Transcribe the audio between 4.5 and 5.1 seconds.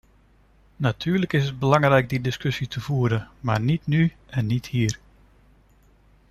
hier.